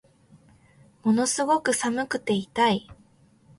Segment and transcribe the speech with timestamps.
[1.03, 2.89] ものすごく寒くて痛い